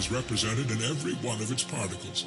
is 0.00 0.10
represented 0.10 0.70
in 0.70 0.80
every 0.90 1.12
one 1.16 1.38
of 1.42 1.52
its 1.52 1.62
particles. 1.62 2.24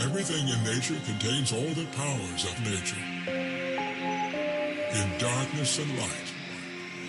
Everything 0.00 0.48
in 0.48 0.64
nature 0.64 0.96
contains 1.04 1.52
all 1.52 1.68
the 1.74 1.86
powers 1.94 2.44
of 2.44 2.54
nature. 2.64 3.04
In 4.98 5.18
darkness 5.18 5.78
and 5.80 5.98
light, 5.98 6.32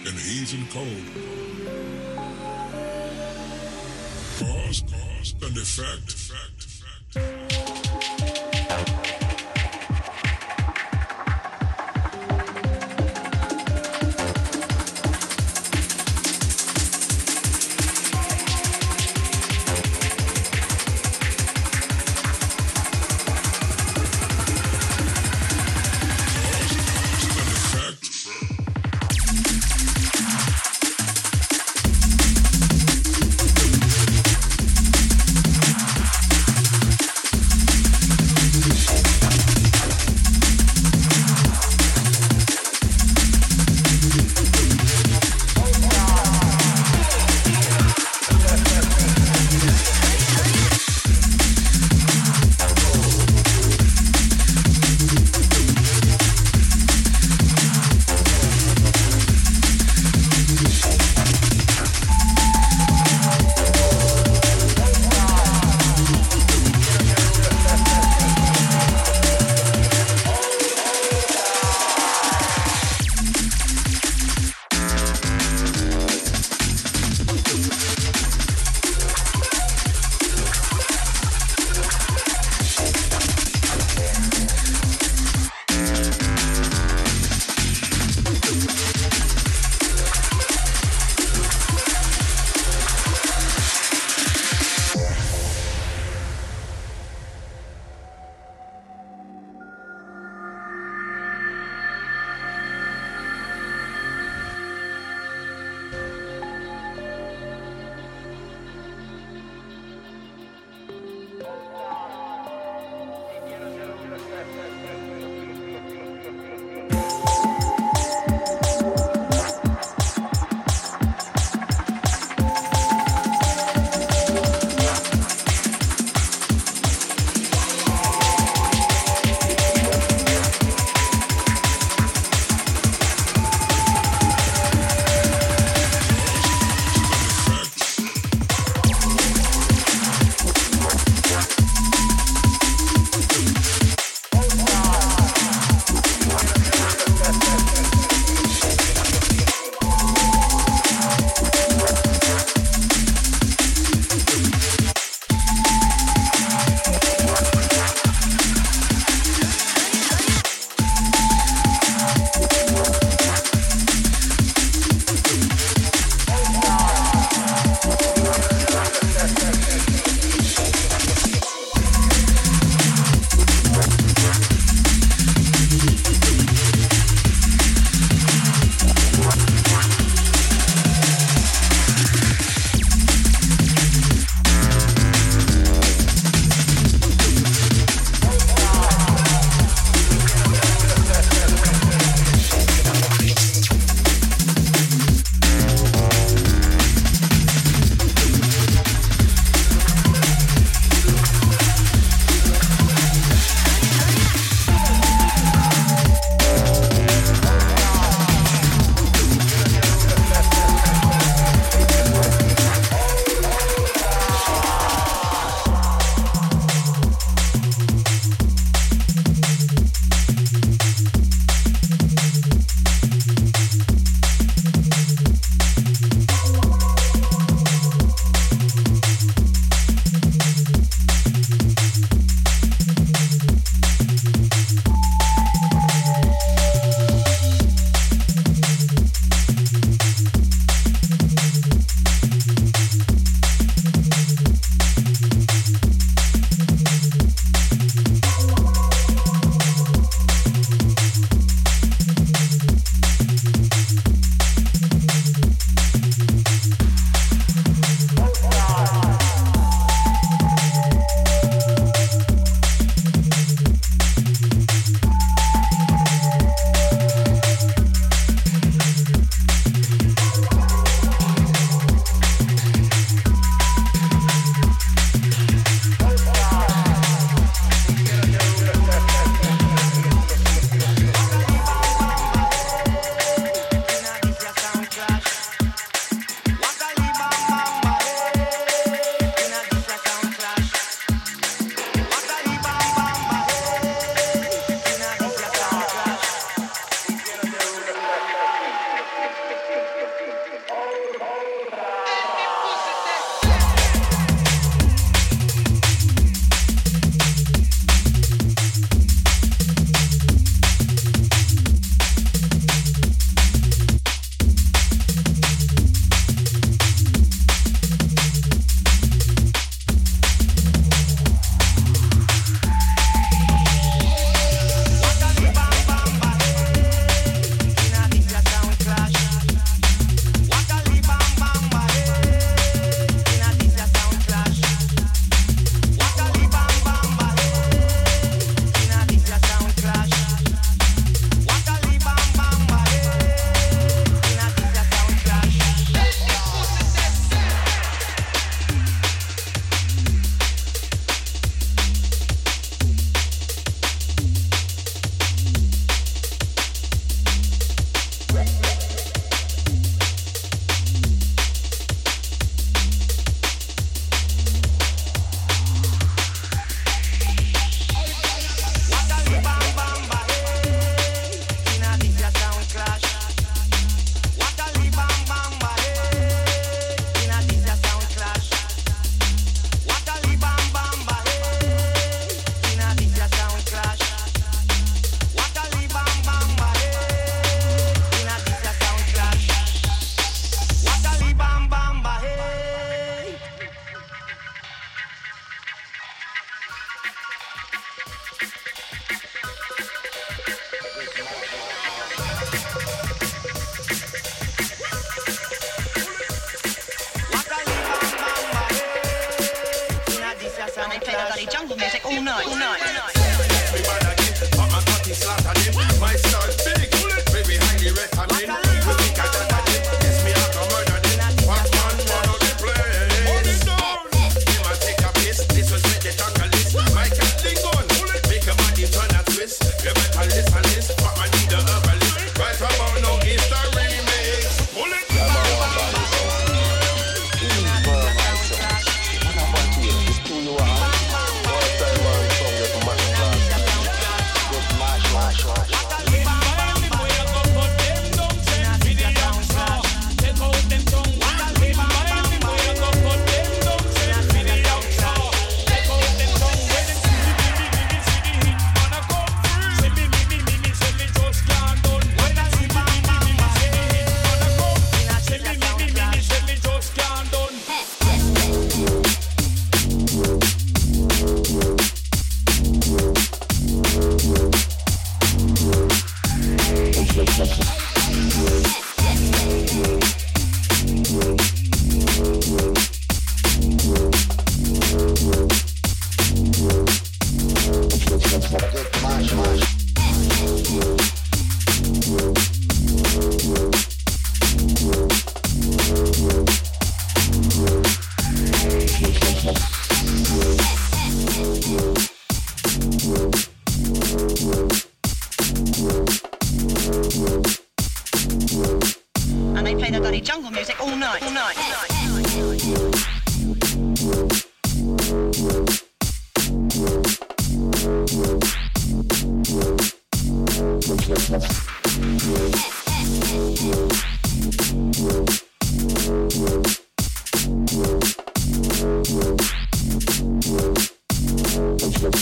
in 0.05 0.15
heat 0.17 0.53
and 0.53 0.69
cold. 0.69 1.05
Cause, 4.37 4.83
cause, 4.91 5.35
and 5.41 5.55
effect, 5.55 6.09
effect. 6.09 6.58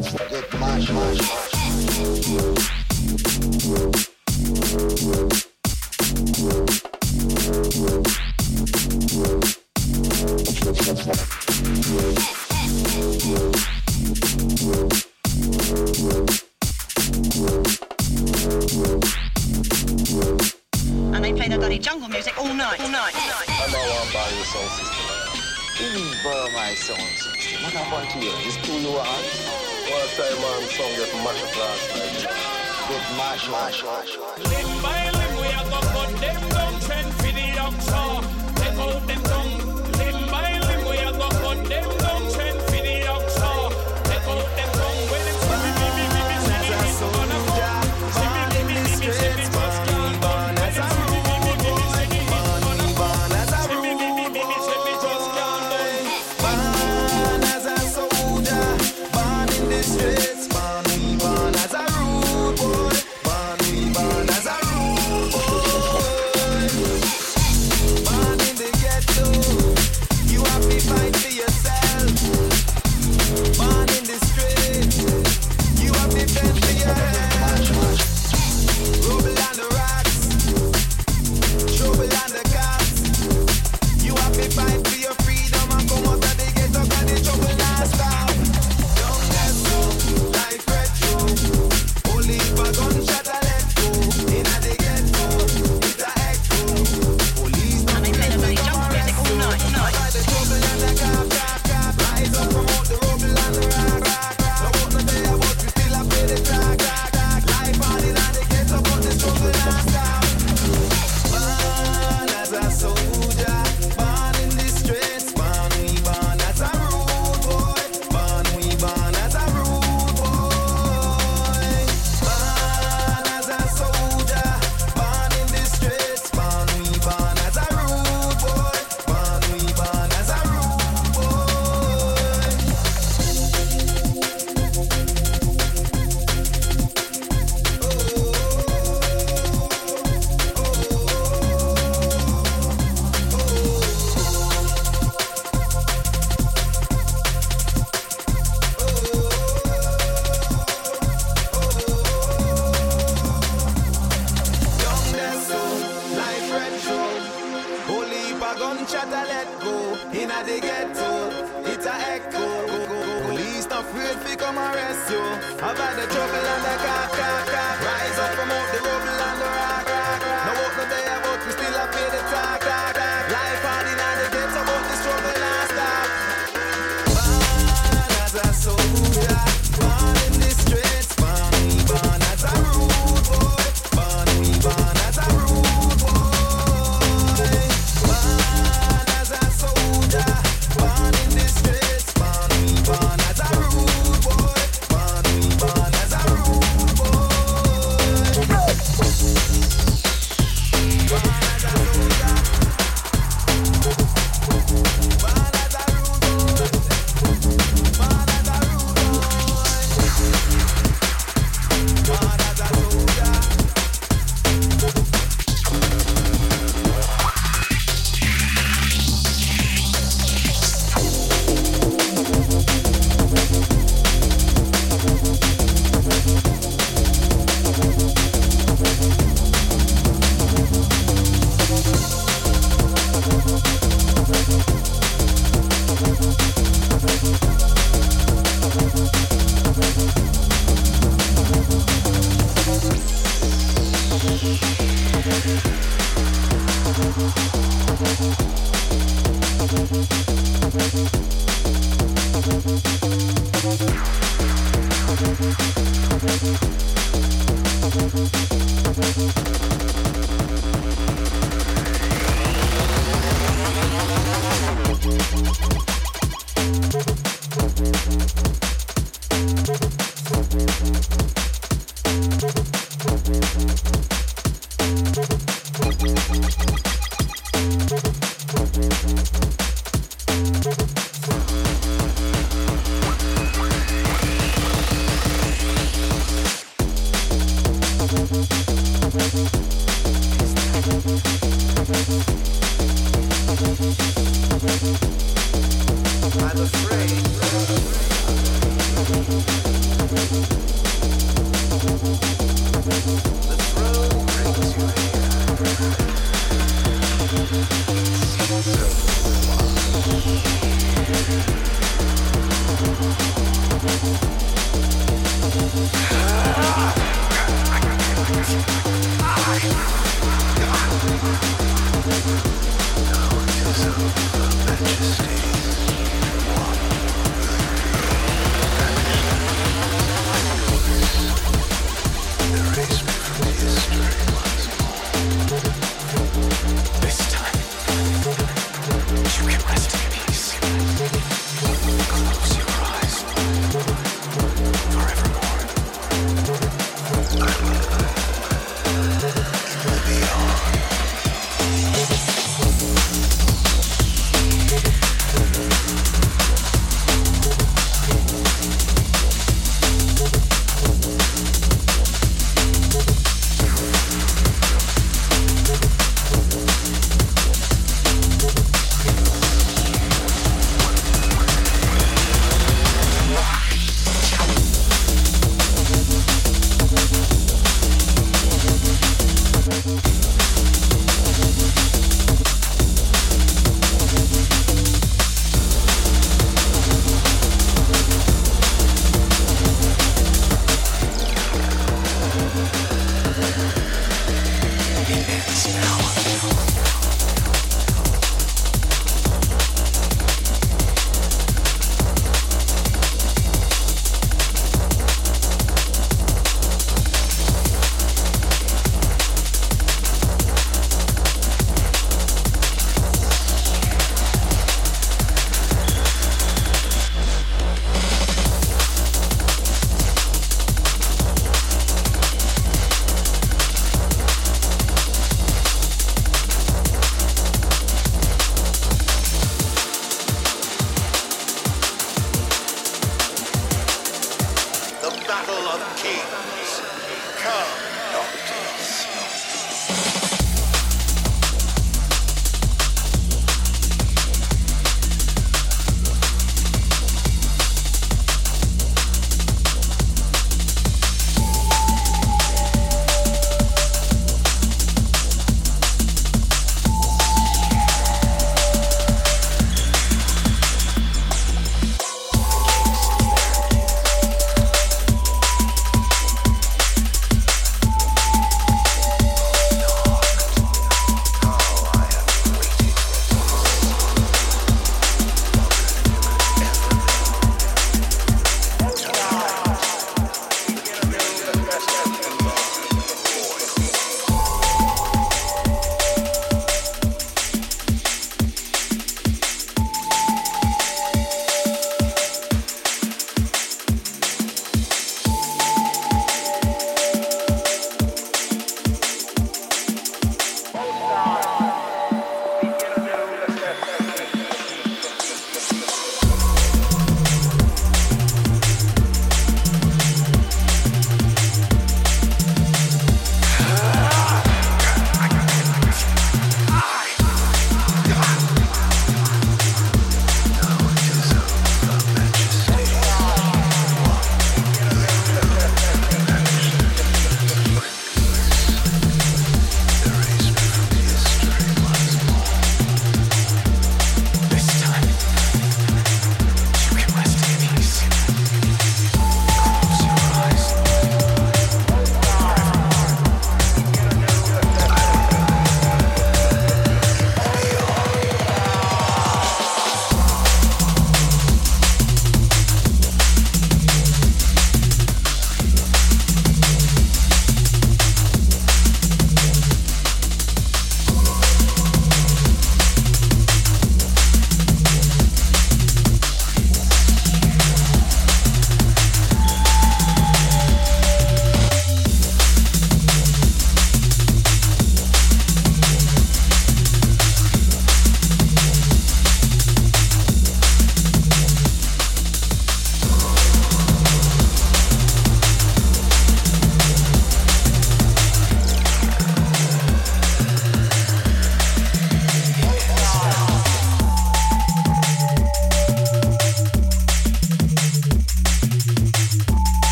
So 0.00 1.57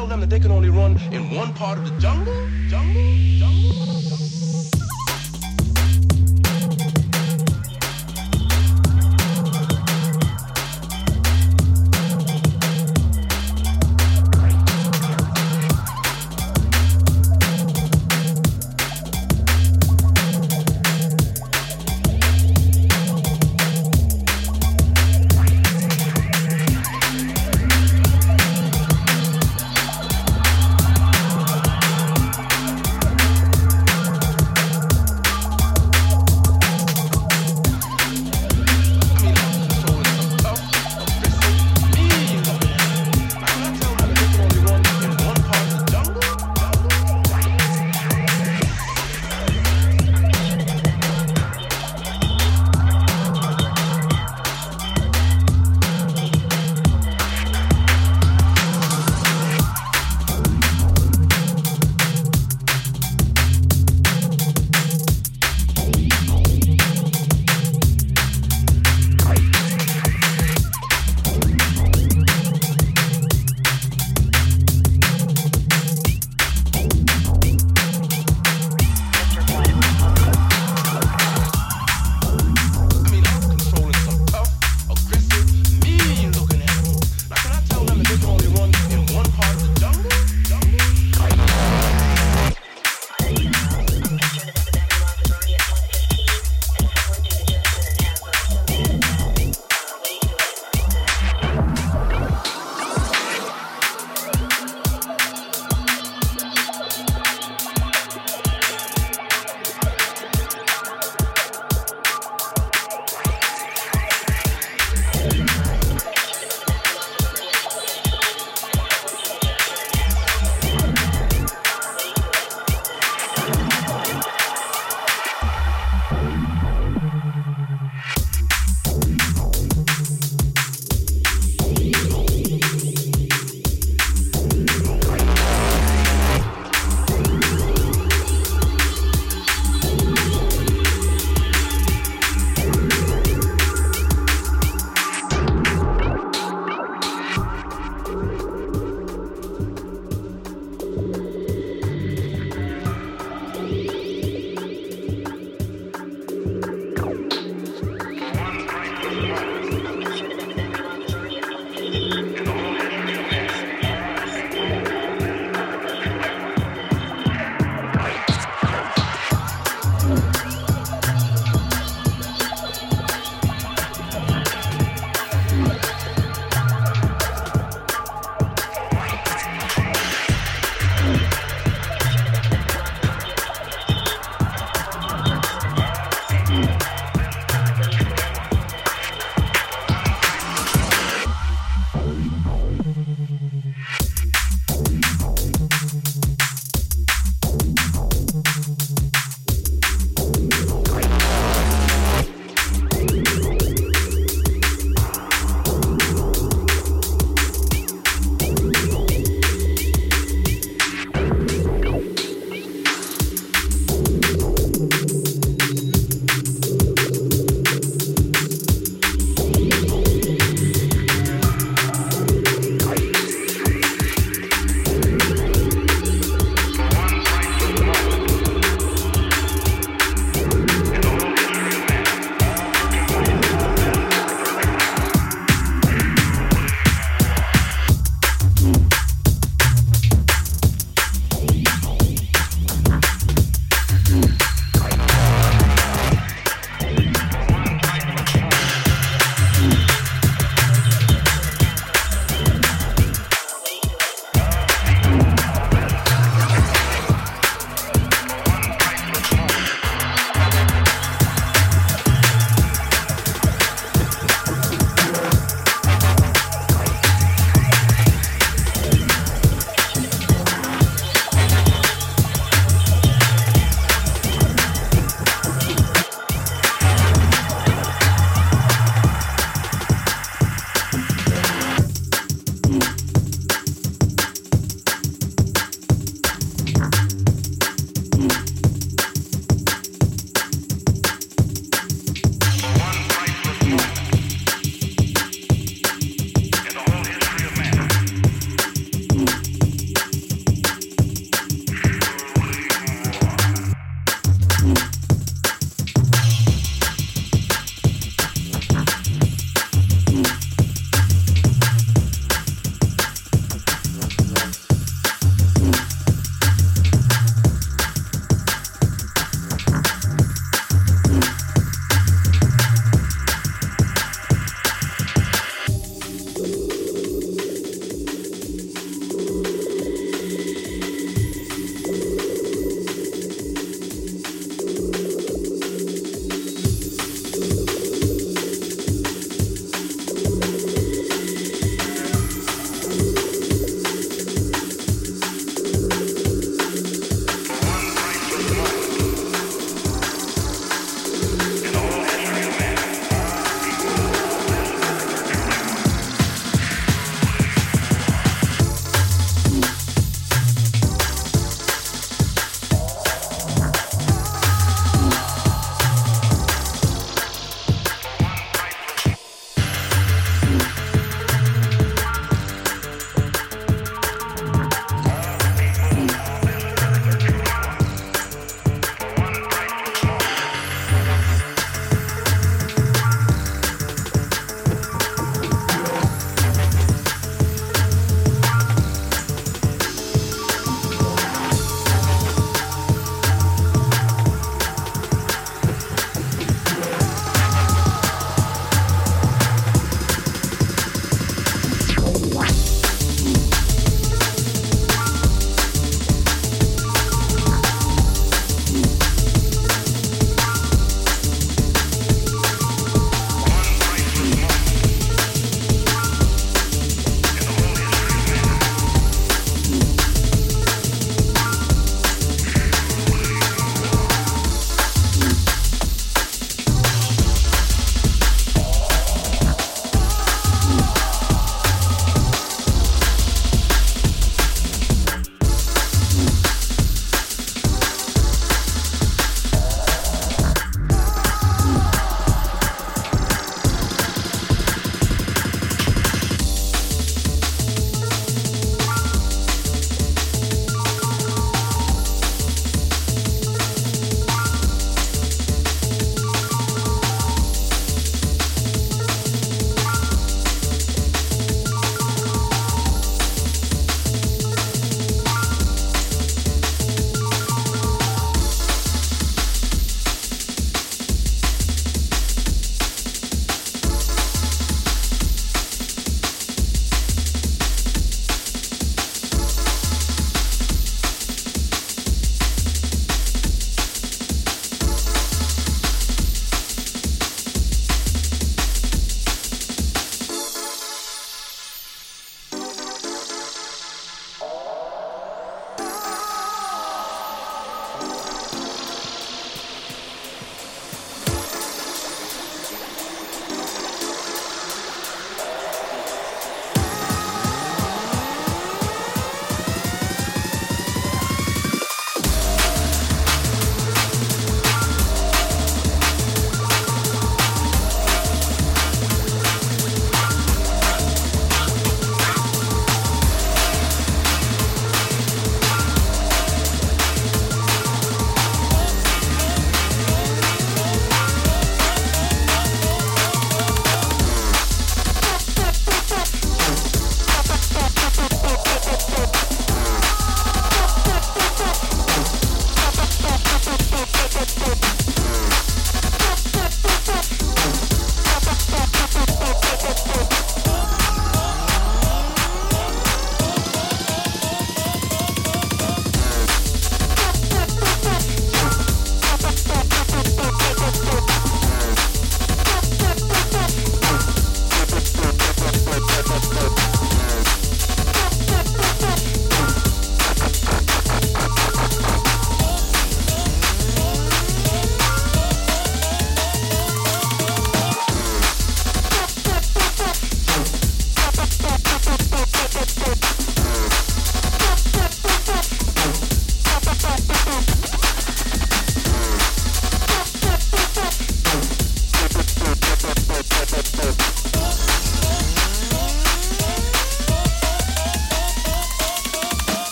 tell 0.00 0.06
them 0.06 0.20
that 0.20 0.30
they 0.30 0.40
can 0.40 0.50
only 0.50 0.70
run 0.70 0.98
in 1.12 1.28
one 1.36 1.52
part 1.52 1.76
of 1.76 1.84
the 1.84 2.00
jungle? 2.00 2.48
Jungle? 2.70 3.04
jungle? 3.38 4.19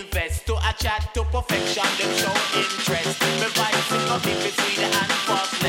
invest 0.00 0.46
to 0.46 0.54
a 0.54 0.72
chat 0.78 1.12
to 1.14 1.22
perfection, 1.24 1.84
them 1.98 2.12
show 2.16 2.34
interest. 2.58 3.20
Me 3.40 3.48
vibes 3.56 3.90
in 3.96 4.08
my 4.08 4.18
big, 4.24 4.82
and 4.82 5.12
fast. 5.26 5.59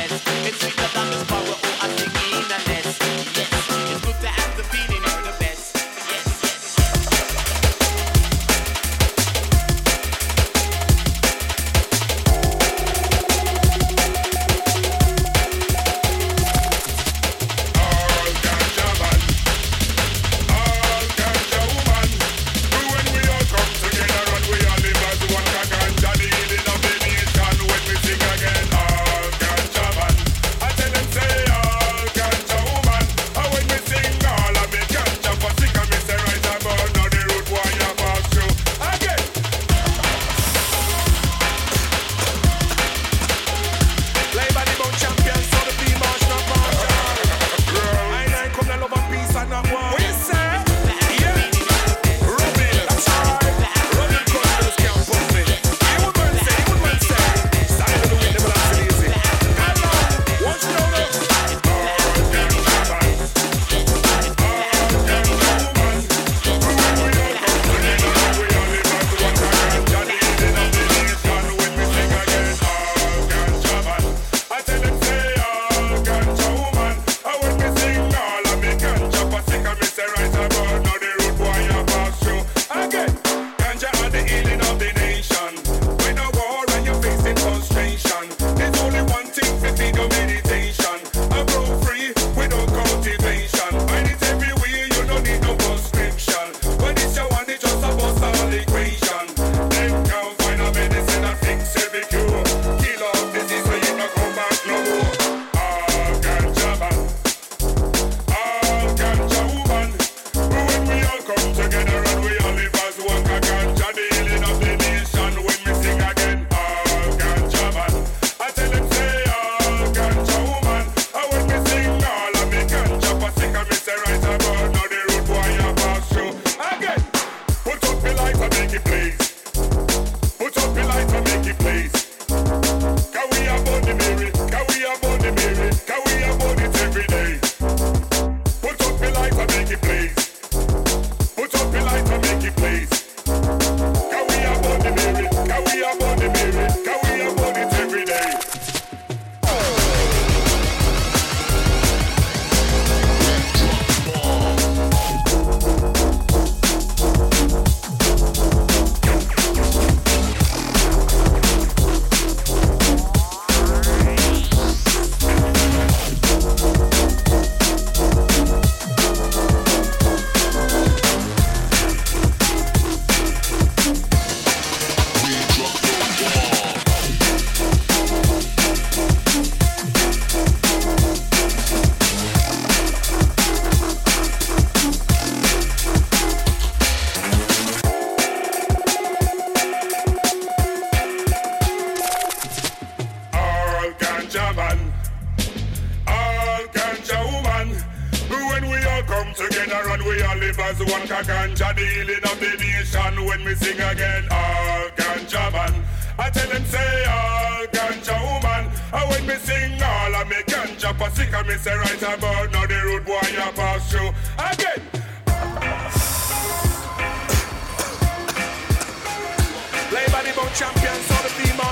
Steam 221.44 221.71